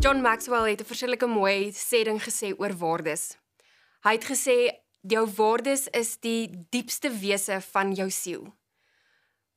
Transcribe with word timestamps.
John 0.00 0.22
Maxwell 0.22 0.70
het 0.70 0.80
'n 0.80 0.84
verskillike 0.84 1.26
mooi 1.26 1.72
sêding 1.72 2.20
gesê 2.24 2.58
oor 2.58 2.72
waardes. 2.76 3.36
Hy 4.00 4.12
het 4.12 4.24
gesê 4.24 4.56
jou 5.00 5.26
waardes 5.36 5.88
is 5.88 6.16
die 6.16 6.66
diepste 6.70 7.10
wese 7.10 7.60
van 7.60 7.92
jou 7.92 8.10
siel. 8.10 8.56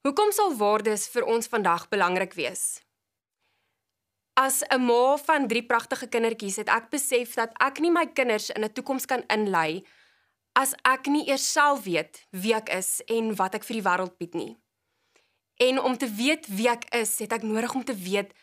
Hoekom 0.01 0.31
sal 0.31 0.55
waardes 0.55 1.07
vir 1.07 1.23
ons 1.23 1.47
vandag 1.47 1.87
belangrik 1.89 2.33
wees? 2.33 2.81
As 4.33 4.63
'n 4.69 4.81
ma 4.81 5.17
van 5.17 5.47
3 5.47 5.63
pragtige 5.65 6.07
kindertjies 6.07 6.55
het 6.55 6.69
ek 6.69 6.89
besef 6.89 7.33
dat 7.33 7.51
ek 7.59 7.79
nie 7.79 7.91
my 7.91 8.05
kinders 8.05 8.49
in 8.49 8.63
'n 8.63 8.73
toekoms 8.73 9.05
kan 9.05 9.23
inlei 9.27 9.85
as 10.53 10.73
ek 10.83 11.07
nie 11.07 11.27
eers 11.29 11.51
self 11.51 11.83
weet 11.83 12.27
wie 12.29 12.53
ek 12.53 12.69
is 12.69 13.01
en 13.05 13.35
wat 13.35 13.55
ek 13.55 13.63
vir 13.63 13.73
die 13.73 13.89
wêreld 13.89 14.17
bied 14.17 14.33
nie. 14.33 14.57
En 15.55 15.79
om 15.79 15.97
te 15.97 16.09
weet 16.09 16.47
wie 16.47 16.69
ek 16.69 16.83
is, 16.93 17.19
het 17.19 17.31
ek 17.31 17.43
nodig 17.43 17.73
om 17.73 17.83
te 17.83 17.95
weet 17.95 18.33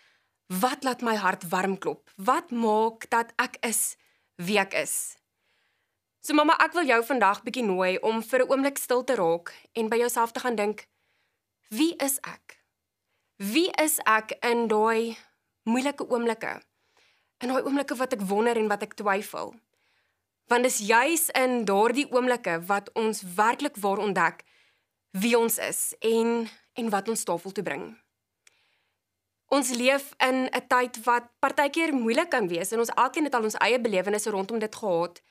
wat 0.50 0.82
laat 0.82 1.02
my 1.06 1.14
hart 1.14 1.46
warm 1.48 1.78
klop? 1.78 2.10
Wat 2.16 2.50
maak 2.50 3.06
dat 3.10 3.30
ek 3.38 3.60
is 3.62 3.94
wie 4.34 4.58
ek 4.58 4.74
is? 4.74 5.14
So 6.20 6.34
mamma, 6.34 6.56
ek 6.58 6.74
wil 6.74 6.84
jou 6.84 6.98
vandag 7.06 7.44
bietjie 7.46 7.64
nooi 7.64 7.98
om 8.02 8.22
vir 8.22 8.42
'n 8.42 8.50
oomblik 8.50 8.78
stil 8.78 9.04
te 9.04 9.14
raak 9.14 9.54
en 9.72 9.88
by 9.88 9.96
jouself 9.96 10.32
te 10.32 10.40
gaan 10.40 10.56
dink, 10.56 10.86
wie 11.68 11.94
is 11.96 12.18
ek? 12.18 12.58
Wie 13.36 13.70
is 13.78 13.98
ek 14.04 14.36
in 14.42 14.68
daai 14.68 15.16
moeilike 15.64 16.04
oomblikke? 16.10 16.60
In 17.40 17.48
daai 17.48 17.62
oomblikke 17.62 17.96
wat 17.96 18.12
ek 18.12 18.20
wonder 18.20 18.56
en 18.56 18.68
wat 18.68 18.82
ek 18.82 18.94
twyfel? 18.94 19.54
Want 20.46 20.62
dis 20.62 20.78
juis 20.78 21.30
in 21.30 21.64
daardie 21.64 22.10
oomblikke 22.10 22.60
wat 22.66 22.90
ons 22.92 23.22
werklik 23.22 23.76
waar 23.76 23.98
ontdek 23.98 24.42
wie 25.10 25.38
ons 25.38 25.58
is 25.58 25.94
en 26.00 26.48
en 26.74 26.90
wat 26.90 27.08
ons 27.08 27.24
tafel 27.24 27.52
toe 27.52 27.64
bring. 27.64 27.99
Ons 29.50 29.70
leef 29.74 30.12
in 30.22 30.46
'n 30.46 30.66
tyd 30.66 31.02
wat 31.04 31.26
partykeer 31.38 31.92
moeilik 31.94 32.30
kan 32.30 32.48
wees 32.48 32.70
en 32.70 32.78
ons 32.78 32.94
alkeen 32.94 33.24
het 33.24 33.34
al 33.34 33.42
ons 33.42 33.58
eie 33.58 33.80
belewennisse 33.80 34.30
rondom 34.30 34.58
dit 34.58 34.74
gehad. 34.74 35.22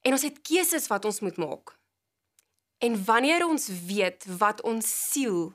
En 0.00 0.12
ons 0.12 0.22
het 0.22 0.42
keuses 0.42 0.86
wat 0.86 1.04
ons 1.04 1.20
moet 1.20 1.36
maak. 1.36 1.78
En 2.78 3.04
wanneer 3.04 3.46
ons 3.46 3.68
weet 3.86 4.24
wat 4.38 4.62
ons 4.62 5.10
siel 5.10 5.54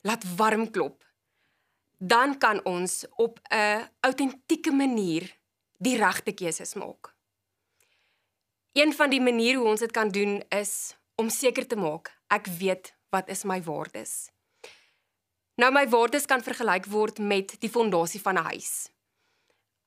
laat 0.00 0.36
warm 0.36 0.70
klop, 0.70 1.04
dan 1.98 2.38
kan 2.38 2.64
ons 2.64 3.04
op 3.16 3.40
'n 3.50 3.88
autentieke 4.00 4.72
manier 4.72 5.36
die 5.78 5.96
regte 5.96 6.32
keuses 6.32 6.74
maak. 6.74 7.14
Een 8.72 8.92
van 8.92 9.10
die 9.10 9.20
maniere 9.20 9.58
hoe 9.58 9.68
ons 9.68 9.80
dit 9.80 9.90
kan 9.90 10.08
doen 10.08 10.42
is 10.48 10.96
om 11.14 11.28
seker 11.28 11.66
te 11.66 11.76
maak 11.76 12.14
ek 12.28 12.46
weet 12.46 12.94
wat 13.10 13.28
is 13.28 13.44
my 13.44 13.62
waardes. 13.62 14.33
Nou 15.54 15.70
my 15.70 15.84
waardes 15.88 16.26
kan 16.26 16.42
vergelyk 16.42 16.88
word 16.90 17.20
met 17.22 17.54
die 17.62 17.70
fondasie 17.70 18.20
van 18.20 18.34
'n 18.38 18.44
huis. 18.50 18.90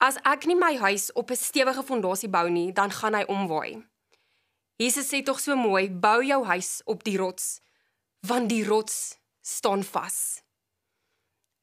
As 0.00 0.16
ek 0.24 0.46
nie 0.46 0.56
my 0.56 0.76
huis 0.76 1.12
op 1.12 1.30
'n 1.30 1.36
stewige 1.36 1.82
fondasie 1.82 2.28
bou 2.28 2.48
nie, 2.50 2.72
dan 2.72 2.90
gaan 2.90 3.14
hy 3.14 3.24
omwaai. 3.24 3.84
Jesus 4.76 5.08
sê 5.12 5.22
tog 5.22 5.40
so 5.40 5.56
mooi, 5.56 5.90
bou 5.90 6.24
jou 6.24 6.44
huis 6.44 6.80
op 6.84 7.04
die 7.04 7.16
rots, 7.16 7.60
want 8.20 8.48
die 8.48 8.64
rots 8.64 9.18
staan 9.40 9.82
vas. 9.82 10.42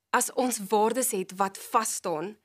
As 0.10 0.34
ons 0.34 0.60
waardes 0.70 1.12
het 1.12 1.36
wat 1.36 1.58
vas 1.58 1.96
staan, 1.96 2.38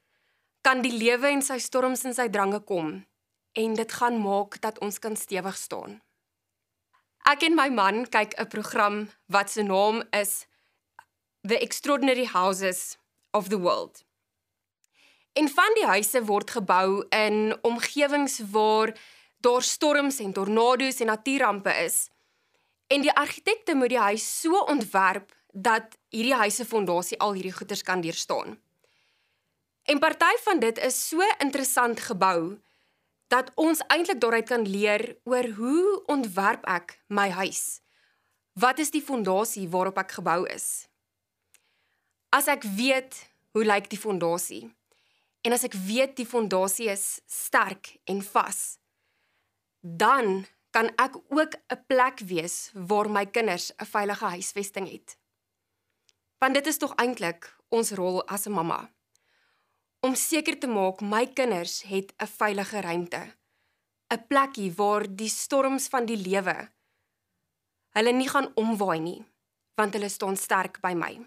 kan 0.61 0.83
die 0.83 0.93
lewe 0.93 1.27
en 1.27 1.43
sy 1.43 1.59
storms 1.59 2.05
en 2.05 2.15
sy 2.15 2.29
drange 2.29 2.61
kom 2.61 3.07
en 3.53 3.75
dit 3.75 3.93
gaan 3.93 4.21
maak 4.23 4.61
dat 4.61 4.79
ons 4.79 4.99
kan 4.99 5.17
stewig 5.17 5.57
staan. 5.57 6.01
Ek 7.29 7.43
en 7.43 7.55
my 7.55 7.69
man 7.69 8.07
kyk 8.07 8.35
'n 8.39 8.49
program 8.49 9.11
wat 9.27 9.51
se 9.51 9.63
naam 9.63 10.03
is 10.11 10.47
The 11.43 11.59
Extraordinary 11.59 12.27
Houses 12.27 12.99
of 13.31 13.49
the 13.49 13.59
World. 13.59 14.05
En 15.33 15.49
van 15.49 15.71
die 15.75 15.87
huise 15.87 16.21
word 16.25 16.51
gebou 16.51 17.07
in 17.09 17.57
omgewings 17.63 18.41
waar 18.51 18.93
daar 19.41 19.63
storms 19.63 20.19
en 20.19 20.33
tornado's 20.33 21.01
en 21.01 21.07
natuurampe 21.07 21.73
is. 21.73 22.11
En 22.87 23.01
die 23.01 23.13
argitekte 23.13 23.75
moet 23.75 23.89
die 23.89 23.99
huis 23.99 24.41
so 24.41 24.61
ontwerp 24.69 25.33
dat 25.53 25.97
hierdie 26.09 26.35
huise 26.35 26.65
fondasie 26.65 27.19
al 27.19 27.33
hierdie 27.33 27.57
goeders 27.57 27.83
kan 27.83 28.05
deurstaan. 28.05 28.61
En 29.83 29.99
party 29.99 30.37
van 30.45 30.61
dit 30.61 30.79
is 30.79 31.09
so 31.09 31.25
interessant 31.39 32.01
gebou 32.01 32.61
dat 33.33 33.49
ons 33.55 33.81
eintlik 33.89 34.21
daaruit 34.21 34.49
kan 34.49 34.69
leer 34.69 35.17
oor 35.25 35.49
hoe 35.57 36.03
ontwerp 36.07 36.69
ek 36.69 36.99
my 37.09 37.31
huis? 37.31 37.81
Wat 38.53 38.79
is 38.79 38.93
die 38.93 39.03
fondasie 39.03 39.69
waarop 39.73 39.97
ek 40.05 40.19
gebou 40.21 40.45
is? 40.53 40.90
As 42.31 42.47
ek 42.47 42.63
weet 42.63 43.17
hoe 43.53 43.65
lyk 43.67 43.89
die 43.91 43.99
fondasie 43.99 44.69
en 45.43 45.55
as 45.57 45.65
ek 45.67 45.75
weet 45.75 46.15
die 46.21 46.29
fondasie 46.29 46.87
is 46.93 47.19
sterk 47.27 47.97
en 48.07 48.21
vas, 48.23 48.79
dan 49.83 50.45
kan 50.71 50.93
ek 50.95 51.17
ook 51.35 51.59
'n 51.59 51.85
plek 51.91 52.23
wees 52.31 52.71
waar 52.75 53.11
my 53.11 53.27
kinders 53.27 53.73
'n 53.75 53.85
veilige 53.85 54.25
huisvesting 54.25 54.87
het. 54.91 55.19
Want 56.39 56.55
dit 56.55 56.67
is 56.67 56.79
tog 56.79 56.95
eintlik 56.95 57.51
ons 57.69 57.91
rol 57.91 58.23
as 58.27 58.47
'n 58.47 58.53
mamma 58.53 58.91
om 60.01 60.15
seker 60.15 60.59
te 60.59 60.67
maak 60.67 61.01
my 61.01 61.27
kinders 61.27 61.83
het 61.83 62.15
'n 62.17 62.27
veilige 62.27 62.81
ruimte. 62.81 63.35
'n 64.15 64.27
Plekkie 64.29 64.73
waar 64.73 65.05
die 65.17 65.29
storms 65.29 65.89
van 65.89 66.07
die 66.07 66.17
lewe 66.17 66.71
hulle 67.91 68.13
nie 68.13 68.29
gaan 68.29 68.53
omwaai 68.55 69.01
nie, 69.01 69.25
want 69.75 69.93
hulle 69.93 70.09
staan 70.09 70.37
sterk 70.37 70.81
by 70.81 70.95
my. 70.95 71.27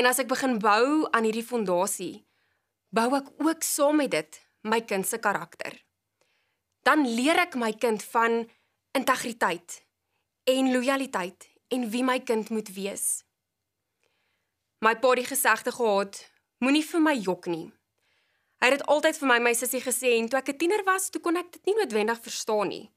En 0.00 0.06
as 0.08 0.16
ek 0.22 0.30
begin 0.30 0.56
bou 0.56 1.04
aan 1.12 1.26
hierdie 1.28 1.44
fondasie, 1.44 2.22
bou 2.88 3.10
ek 3.18 3.26
ook 3.44 3.66
saam 3.66 3.98
met 4.00 4.14
dit 4.14 4.38
my 4.64 4.78
kind 4.80 5.04
se 5.04 5.18
karakter. 5.20 5.74
Dan 6.88 7.04
leer 7.04 7.42
ek 7.42 7.58
my 7.60 7.74
kind 7.76 8.00
van 8.14 8.46
integriteit 8.96 9.82
en 10.48 10.72
lojaliteit 10.72 11.50
en 11.76 11.84
wie 11.92 12.00
my 12.00 12.16
kind 12.24 12.48
moet 12.48 12.72
wees. 12.72 13.04
My 14.80 14.94
pa 14.96 15.12
het 15.12 15.28
gesegde 15.28 15.76
gehad, 15.76 16.24
Moenie 16.60 16.84
vir 16.84 17.00
my 17.00 17.14
jok 17.16 17.46
nie. 17.48 17.70
Hy 18.60 18.68
het 18.68 18.74
dit 18.78 18.88
altyd 18.92 19.16
vir 19.16 19.28
my 19.28 19.38
my 19.40 19.52
sussie 19.56 19.80
gesê 19.80 20.16
en 20.16 20.28
toe 20.28 20.40
ek 20.40 20.48
'n 20.52 20.58
tiener 20.60 20.82
was, 20.84 21.08
toe 21.08 21.20
kon 21.20 21.36
ek 21.36 21.52
dit 21.52 21.66
nie 21.66 21.76
noodwendig 21.76 22.20
verstaan 22.20 22.68
nie. 22.68 22.90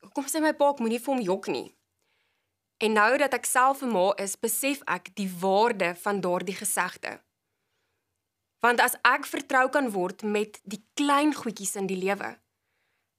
Hoekom 0.00 0.24
sê 0.24 0.40
my 0.40 0.52
pa 0.52 0.70
ek 0.70 0.80
moenie 0.80 1.00
vir 1.00 1.14
hom 1.14 1.20
jok 1.20 1.48
nie? 1.48 1.77
En 2.78 2.92
nou 2.94 3.16
dat 3.18 3.34
ek 3.34 3.44
self 3.44 3.82
'n 3.82 3.90
ma 3.90 4.12
is, 4.16 4.38
besef 4.38 4.82
ek 4.86 5.14
die 5.14 5.30
waarde 5.40 5.94
van 5.94 6.20
daardie 6.20 6.54
gesegde. 6.54 7.22
Want 8.60 8.80
as 8.80 8.94
ek 9.02 9.26
vertrou 9.26 9.68
kan 9.68 9.90
word 9.90 10.22
met 10.22 10.60
die 10.62 10.82
klein 10.94 11.34
goedjies 11.34 11.74
in 11.74 11.86
die 11.86 11.98
lewe, 11.98 12.38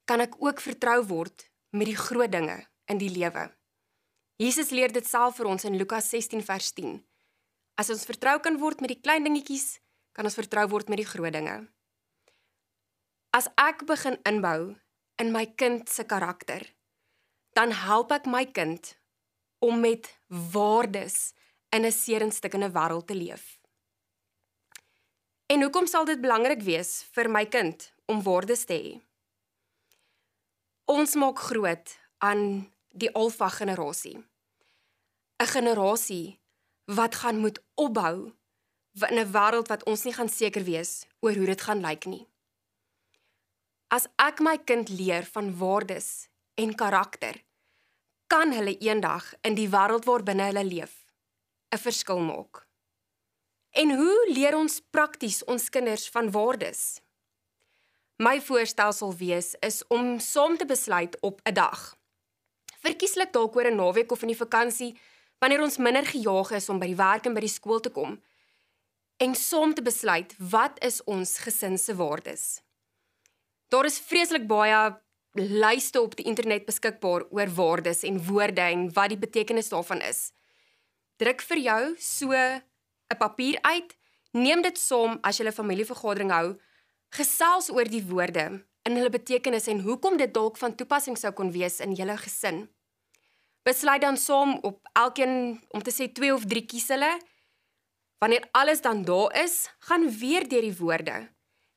kan 0.06 0.20
ek 0.20 0.36
ook 0.40 0.62
vertrou 0.62 1.06
word 1.08 1.52
met 1.70 1.86
die 1.86 1.96
groot 1.96 2.32
dinge 2.32 2.68
in 2.86 2.98
die 2.98 3.10
lewe. 3.10 3.52
Jesus 4.36 4.70
leer 4.70 4.92
dit 4.92 5.08
self 5.08 5.36
vir 5.36 5.46
ons 5.46 5.64
in 5.64 5.78
Lukas 5.78 6.10
16 6.10 6.44
vers 6.44 6.72
10. 6.74 7.06
As 7.76 7.90
ons 7.90 8.06
vertrou 8.06 8.40
kan 8.40 8.60
word 8.60 8.82
met 8.82 8.90
die 8.90 9.02
klein 9.02 9.24
dingetjies, 9.24 9.80
kan 10.12 10.26
ons 10.26 10.36
vertrou 10.36 10.68
word 10.68 10.90
met 10.90 10.98
die 10.98 11.08
groot 11.08 11.34
dinge. 11.34 11.68
As 13.36 13.48
ek 13.56 13.86
begin 13.86 14.18
inbou 14.24 14.76
in 15.20 15.32
my 15.32 15.46
kind 15.46 15.90
se 15.90 16.04
karakter, 16.04 16.64
dan 17.56 17.72
help 17.72 18.12
ek 18.12 18.26
my 18.26 18.46
kind 18.46 18.99
om 19.60 19.80
met 19.80 20.20
waardes 20.28 21.34
in 21.70 21.86
'n 21.86 21.92
seerenstikkende 21.92 22.72
wêreld 22.72 23.08
te 23.08 23.16
leef. 23.16 23.60
En 25.46 25.62
hoekom 25.62 25.88
sal 25.88 26.06
dit 26.06 26.22
belangrik 26.22 26.62
wees 26.62 27.04
vir 27.12 27.30
my 27.30 27.46
kind 27.46 27.94
om 28.06 28.24
waardes 28.24 28.66
te 28.66 28.74
hê? 28.74 29.02
Ons 30.86 31.16
maak 31.16 31.40
groot 31.40 31.98
aan 32.18 32.72
die 32.90 33.12
alfa 33.14 33.50
generasie. 33.50 34.18
'n 35.40 35.46
Generasie 35.46 36.40
wat 36.86 37.16
gaan 37.16 37.38
moet 37.38 37.60
opbou 37.76 38.34
in 39.10 39.20
'n 39.20 39.32
wêreld 39.32 39.68
wat 39.68 39.84
ons 39.84 40.04
nie 40.04 40.14
gaan 40.14 40.30
seker 40.30 40.64
wees 40.64 41.06
oor 41.20 41.36
hoe 41.36 41.46
dit 41.46 41.62
gaan 41.62 41.82
lyk 41.82 42.06
nie. 42.06 42.28
As 43.88 44.08
ek 44.16 44.40
my 44.40 44.58
kind 44.58 44.90
leer 44.90 45.26
van 45.26 45.58
waardes 45.58 46.30
en 46.54 46.76
karakter, 46.76 47.44
kan 48.30 48.52
hulle 48.54 48.78
eendag 48.78 49.26
in 49.42 49.56
die 49.58 49.70
wêreld 49.74 50.06
waarbinne 50.06 50.52
hulle 50.52 50.64
leef 50.64 50.94
'n 51.74 51.82
verskil 51.86 52.20
maak. 52.22 52.68
En 53.82 53.96
hoe 53.98 54.32
leer 54.34 54.56
ons 54.56 54.82
prakties 54.90 55.44
ons 55.44 55.70
kinders 55.70 56.10
van 56.10 56.32
waardes? 56.32 57.02
My 58.18 58.42
voorstel 58.42 58.94
sal 58.94 59.14
wees 59.16 59.56
is 59.60 59.88
om 59.88 60.20
saam 60.20 60.58
te 60.58 60.66
besluit 60.66 61.20
op 61.22 61.42
'n 61.44 61.54
dag. 61.54 61.98
Verkieslik 62.86 63.32
dalk 63.34 63.56
oor 63.56 63.70
'n 63.72 63.76
naweek 63.76 64.12
of 64.12 64.22
in 64.22 64.34
die 64.34 64.44
vakansie 64.46 64.98
wanneer 65.40 65.62
ons 65.62 65.78
minder 65.78 66.06
gejaag 66.06 66.52
is 66.52 66.70
om 66.70 66.80
by 66.80 66.86
die 66.86 67.02
werk 67.06 67.26
en 67.26 67.34
by 67.34 67.40
die 67.40 67.58
skool 67.60 67.80
te 67.80 67.90
kom 67.90 68.22
en 69.18 69.36
saam 69.36 69.74
te 69.74 69.82
besluit 69.82 70.36
wat 70.38 70.84
is 70.84 71.04
ons 71.04 71.38
gesin 71.38 71.78
se 71.78 71.96
waardes. 71.96 72.62
Daar 73.68 73.86
is 73.86 74.00
vreeslik 74.00 74.48
baie 74.48 75.02
lyste 75.34 76.02
op 76.02 76.16
die 76.16 76.26
internet 76.26 76.66
beskikbaar 76.66 77.28
oor 77.30 77.50
waardes 77.56 78.04
en 78.04 78.26
woorde 78.26 78.62
en 78.62 78.94
wat 78.94 79.10
die 79.10 79.18
betekenis 79.18 79.70
daarvan 79.70 80.02
is. 80.02 80.32
Druk 81.18 81.42
vir 81.42 81.58
jou 81.58 81.96
so 81.98 82.34
'n 82.34 83.18
papier 83.18 83.58
uit 83.62 84.00
Neem 84.32 84.62
dit 84.62 84.78
som 84.78 85.18
as 85.26 85.40
jy 85.40 85.48
'n 85.48 85.52
familievergadering 85.52 86.32
hou, 86.32 86.58
gesels 87.10 87.70
oor 87.70 87.86
die 87.90 88.04
woorde 88.06 88.64
in 88.86 88.96
hulle 88.96 89.10
betekenis 89.10 89.68
en 89.68 89.82
hoekom 89.82 90.18
dit 90.18 90.34
dalk 90.34 90.58
van 90.58 90.76
toepassing 90.76 91.18
sou 91.18 91.32
kon 91.34 91.52
wees 91.52 91.80
in 91.80 91.96
julle 91.96 92.18
gesin. 92.18 92.70
Besluit 93.64 94.02
dan 94.02 94.18
som 94.18 94.60
op 94.62 94.88
elkeen 94.94 95.62
om 95.70 95.82
te 95.82 95.92
sê 95.92 96.12
2 96.14 96.34
of 96.34 96.46
3 96.46 96.66
kies 96.66 96.88
hulle. 96.88 97.20
Wanneer 98.20 98.48
alles 98.52 98.82
dan 98.82 99.04
daar 99.04 99.44
is, 99.44 99.70
gaan 99.80 100.10
weer 100.20 100.48
deur 100.48 100.62
die 100.62 100.78
woorde. 100.78 101.30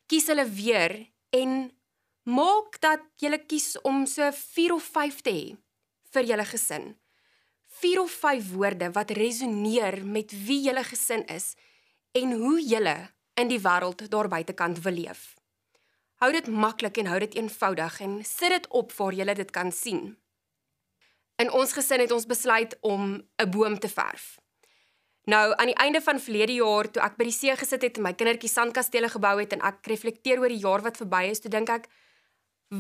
Kies 0.07 0.27
hulle 0.27 0.45
weer 0.45 1.13
en 1.31 1.73
maak 2.23 2.79
dat 2.81 3.03
jy 3.19 3.39
kies 3.47 3.77
om 3.83 4.07
so 4.07 4.31
4 4.31 4.75
of 4.75 4.83
5 4.83 5.21
te 5.23 5.31
hê 5.31 5.57
vir 6.13 6.25
julle 6.29 6.45
gesin. 6.45 6.95
4 7.83 8.01
of 8.01 8.11
5 8.11 8.53
woorde 8.53 8.91
wat 8.93 9.11
resoneer 9.11 10.05
met 10.05 10.33
wie 10.47 10.63
julle 10.63 10.85
gesin 10.85 11.25
is 11.27 11.55
en 12.13 12.33
hoe 12.33 12.61
julle 12.61 13.11
in 13.35 13.49
die 13.49 13.61
wêreld 13.61 14.09
daar 14.11 14.29
buitekant 14.29 14.83
wil 14.85 14.93
leef. 14.93 15.35
Hou 16.23 16.31
dit 16.33 16.47
maklik 16.47 17.01
en 17.03 17.09
hou 17.11 17.19
dit 17.19 17.35
eenvoudig 17.35 18.01
en 18.01 18.21
sit 18.25 18.51
dit 18.55 18.67
op 18.71 18.93
waar 18.93 19.13
jy 19.13 19.35
dit 19.35 19.51
kan 19.51 19.73
sien. 19.73 20.17
In 21.41 21.51
ons 21.51 21.73
gesin 21.73 22.01
het 22.01 22.13
ons 22.13 22.27
besluit 22.27 22.77
om 22.81 23.23
'n 23.43 23.51
boom 23.51 23.79
te 23.79 23.89
verf. 23.89 24.39
Nou 25.25 25.55
aan 25.57 25.67
die 25.67 25.79
einde 25.79 26.01
van 26.01 26.21
verlede 26.21 26.53
jaar 26.53 26.91
toe 26.91 27.03
ek 27.03 27.17
by 27.17 27.25
die 27.25 27.33
see 27.33 27.57
gesit 27.57 27.83
het 27.83 27.97
en 27.97 28.03
my 28.03 28.13
kindertjie 28.13 28.51
sandkastele 28.51 29.09
gebou 29.09 29.39
het 29.41 29.53
en 29.53 29.61
ek 29.61 29.87
reflekteer 29.87 30.39
oor 30.39 30.49
die 30.49 30.63
jaar 30.63 30.83
wat 30.83 30.97
verby 30.97 31.31
is, 31.31 31.41
toe 31.41 31.51
dink 31.51 31.69
ek 31.69 31.89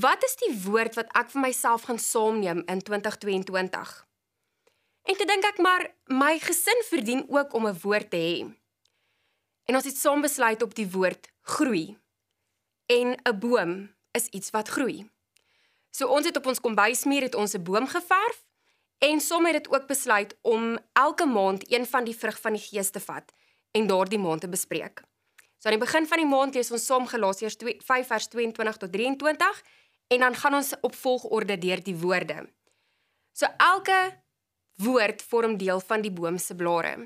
wat 0.00 0.24
is 0.24 0.36
die 0.40 0.54
woord 0.64 0.94
wat 0.96 1.10
ek 1.18 1.28
vir 1.34 1.42
myself 1.44 1.84
gaan 1.88 1.98
saamneem 2.00 2.62
in 2.64 2.80
2022? 2.80 3.90
En 5.02 5.18
toe 5.18 5.26
dink 5.28 5.44
ek 5.44 5.58
maar 5.60 5.84
my 6.08 6.38
gesin 6.40 6.80
verdien 6.88 7.26
ook 7.28 7.52
om 7.52 7.66
'n 7.68 7.78
woord 7.82 8.10
te 8.10 8.16
hê. 8.16 8.38
En 9.68 9.76
ons 9.76 9.84
het 9.84 9.96
saam 9.96 10.20
besluit 10.20 10.62
op 10.62 10.74
die 10.74 10.90
woord 10.90 11.28
groei. 11.42 11.98
En 12.86 13.16
'n 13.20 13.38
boom 13.38 13.94
is 14.12 14.26
iets 14.26 14.50
wat 14.50 14.68
groei. 14.68 15.10
So 15.90 16.08
ons 16.08 16.26
het 16.26 16.36
op 16.36 16.46
ons 16.46 16.60
kombuismuur 16.60 17.22
het 17.22 17.34
ons 17.34 17.54
'n 17.54 17.62
boom 17.62 17.86
geverf 17.86 18.44
en 18.98 19.20
soms 19.20 19.46
het 19.46 19.64
dit 19.64 19.72
ook 19.74 19.86
besluit 19.86 20.36
om 20.42 20.78
elke 20.92 21.26
maand 21.26 21.72
een 21.72 21.86
van 21.86 22.04
die 22.04 22.16
vrug 22.16 22.40
van 22.40 22.52
die 22.52 22.62
gees 22.62 22.90
te 22.90 23.00
vat 23.00 23.32
en 23.70 23.86
daardie 23.86 24.18
maand 24.18 24.40
te 24.40 24.48
bespreek. 24.48 25.02
So 25.62 25.70
aan 25.70 25.76
die 25.76 25.84
begin 25.84 26.08
van 26.10 26.18
die 26.18 26.26
maand 26.26 26.56
lees 26.58 26.72
ons 26.74 26.82
saam 26.90 27.04
Galasiërs 27.06 27.54
5 27.86 28.08
vers 28.10 28.24
22 28.32 28.78
tot 28.82 28.90
23 28.90 29.58
en 30.10 30.22
dan 30.24 30.34
gaan 30.34 30.54
ons 30.58 30.72
op 30.82 30.94
volgorde 30.98 31.54
deur 31.62 31.82
die 31.86 31.94
woorde. 31.94 32.48
So 33.30 33.46
elke 33.62 33.98
woord 34.82 35.20
vorm 35.22 35.54
deel 35.60 35.78
van 35.86 36.02
die 36.02 36.10
boom 36.10 36.40
se 36.42 36.56
blare. 36.58 36.96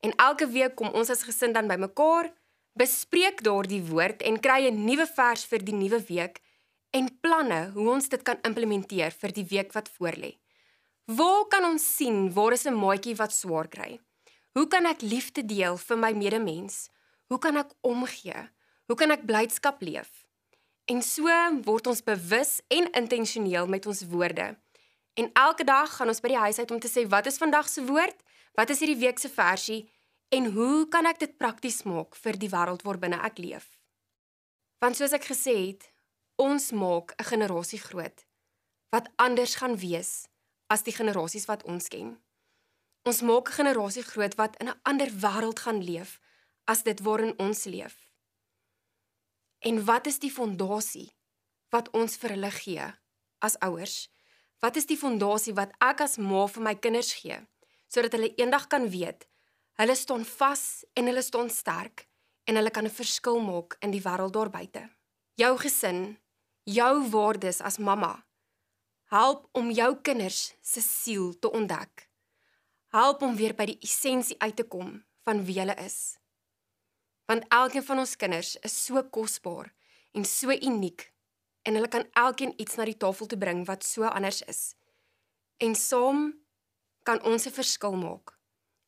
En 0.00 0.14
elke 0.16 0.48
week 0.48 0.72
kom 0.78 0.88
ons 0.96 1.12
as 1.12 1.26
gesin 1.28 1.52
dan 1.52 1.68
bymekaar, 1.68 2.30
bespreek 2.80 3.42
daardie 3.44 3.82
woord 3.90 4.24
en 4.24 4.40
kry 4.40 4.64
'n 4.70 4.84
nuwe 4.86 5.04
vers 5.06 5.44
vir 5.44 5.60
die 5.64 5.76
nuwe 5.76 6.00
week 6.08 6.40
en 6.96 7.10
planne 7.20 7.72
hoe 7.74 7.90
ons 7.90 8.08
dit 8.08 8.22
kan 8.22 8.38
implementeer 8.42 9.10
vir 9.10 9.32
die 9.32 9.44
week 9.44 9.72
wat 9.72 9.90
voorlê. 9.98 10.38
Waar 11.04 11.44
kan 11.48 11.64
ons 11.64 11.96
sien 11.96 12.32
waar 12.32 12.52
is 12.52 12.64
'n 12.64 12.74
maatjie 12.74 13.16
wat 13.16 13.32
swaar 13.32 13.68
kry? 13.68 14.00
Hoe 14.54 14.66
kan 14.66 14.86
ek 14.86 15.02
liefde 15.02 15.44
deel 15.44 15.76
vir 15.76 15.98
my 15.98 16.12
medemens? 16.12 16.88
Hoe 17.30 17.38
kan 17.38 17.56
ek 17.56 17.70
omgee? 17.86 18.40
Hoe 18.90 18.96
kan 18.98 19.14
ek 19.14 19.22
blydskap 19.22 19.78
leef? 19.86 20.10
En 20.90 20.98
so 21.06 21.30
word 21.62 21.86
ons 21.86 22.02
bewus 22.02 22.56
en 22.74 22.88
intentioneel 22.98 23.68
met 23.70 23.86
ons 23.86 24.02
woorde. 24.10 24.48
En 25.14 25.30
elke 25.38 25.64
dag 25.64 25.92
gaan 25.94 26.10
ons 26.10 26.22
by 26.22 26.32
die 26.32 26.40
huis 26.42 26.58
uit 26.58 26.70
om 26.74 26.80
te 26.82 26.90
sê 26.90 27.04
wat 27.06 27.28
is 27.30 27.38
vandag 27.38 27.68
se 27.70 27.84
woord? 27.86 28.16
Wat 28.58 28.72
is 28.74 28.82
hierdie 28.82 28.98
week 28.98 29.22
se 29.22 29.30
versie 29.30 29.84
en 30.34 30.48
hoe 30.56 30.88
kan 30.90 31.06
ek 31.06 31.20
dit 31.22 31.36
prakties 31.38 31.84
maak 31.86 32.18
vir 32.18 32.38
die 32.38 32.50
wêreld 32.50 32.82
waarbinne 32.86 33.20
ek 33.22 33.38
leef? 33.38 33.68
Want 34.82 34.98
soos 34.98 35.14
ek 35.14 35.28
gesê 35.30 35.54
het, 35.68 35.86
ons 36.34 36.72
maak 36.72 37.14
'n 37.14 37.30
generasie 37.30 37.78
groot 37.78 38.26
wat 38.90 39.06
anders 39.22 39.54
gaan 39.54 39.78
wees 39.78 40.26
as 40.66 40.82
die 40.82 40.94
generasies 40.94 41.46
wat 41.46 41.62
ons 41.62 41.86
ken. 41.88 42.18
Ons 43.06 43.22
maak 43.22 43.50
'n 43.50 43.62
generasie 43.62 44.02
groot 44.02 44.34
wat 44.34 44.58
in 44.58 44.68
'n 44.68 44.80
ander 44.82 45.10
wêreld 45.22 45.60
gaan 45.62 45.78
leef 45.78 46.18
as 46.64 46.82
dit 46.82 47.00
waarin 47.00 47.34
ons 47.38 47.64
leef. 47.64 47.96
En 49.60 49.84
wat 49.84 50.06
is 50.06 50.18
die 50.18 50.32
fondasie 50.32 51.10
wat 51.70 51.88
ons 51.94 52.16
vir 52.16 52.30
hulle 52.30 52.50
gee 52.50 52.86
as 53.38 53.56
ouers? 53.60 54.08
Wat 54.60 54.76
is 54.76 54.86
die 54.86 54.98
fondasie 54.98 55.54
wat 55.54 55.72
ek 55.80 56.00
as 56.00 56.18
ma 56.18 56.46
vir 56.46 56.62
my 56.62 56.74
kinders 56.74 57.12
gee? 57.22 57.40
sodat 57.90 58.14
hulle 58.14 58.30
eendag 58.38 58.68
kan 58.70 58.86
weet 58.90 59.26
hulle 59.80 59.96
staan 59.96 60.24
vas 60.28 60.64
en 60.98 61.08
hulle 61.10 61.22
staan 61.24 61.50
sterk 61.50 62.06
en 62.48 62.58
hulle 62.58 62.70
kan 62.70 62.86
'n 62.86 62.98
verskil 63.00 63.38
maak 63.40 63.76
in 63.84 63.90
die 63.90 64.02
wêreld 64.02 64.32
daar 64.32 64.50
buite. 64.50 64.82
Jou 65.34 65.56
gesin, 65.58 66.18
jou 66.64 67.10
waardes 67.10 67.60
as 67.60 67.78
mamma 67.78 68.26
help 69.04 69.48
om 69.52 69.70
jou 69.70 70.00
kinders 70.02 70.54
se 70.62 70.80
siel 70.80 71.38
te 71.38 71.50
ontdek. 71.50 72.10
Help 72.86 73.22
om 73.22 73.36
weer 73.36 73.54
by 73.54 73.64
die 73.64 73.78
essensie 73.80 74.38
uit 74.38 74.56
te 74.56 74.62
kom 74.62 75.04
van 75.24 75.44
wie 75.44 75.58
hulle 75.58 75.74
is. 75.74 76.19
Want 77.30 77.44
elkeen 77.48 77.84
van 77.86 77.98
ons 78.02 78.16
kinders 78.18 78.56
is 78.66 78.74
so 78.84 78.98
kosbaar 79.14 79.68
en 80.18 80.24
so 80.26 80.50
uniek 80.50 81.04
en 81.62 81.76
hulle 81.78 81.88
kan 81.88 82.08
elkeen 82.18 82.56
iets 82.58 82.74
na 82.74 82.88
die 82.88 82.96
tafel 82.98 83.28
toe 83.30 83.38
bring 83.38 83.60
wat 83.68 83.86
so 83.86 84.08
anders 84.08 84.40
is. 84.50 84.62
En 85.62 85.76
saam 85.78 86.24
kan 87.06 87.22
ons 87.22 87.46
'n 87.46 87.54
verskil 87.54 87.94
maak. 87.94 88.34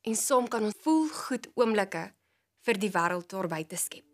En 0.01 0.15
soms 0.15 0.49
kan 0.49 0.63
ons 0.63 0.75
voel 0.83 1.07
goed 1.07 1.47
oomblikke 1.55 2.03
vir 2.65 2.79
die 2.79 2.91
wêreld 2.91 3.29
daar 3.29 3.47
buite 3.47 3.77
skep. 3.77 4.12